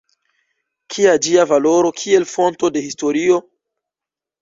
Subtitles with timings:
[0.95, 3.43] Kia ĝia valoro kiel fonto de historio?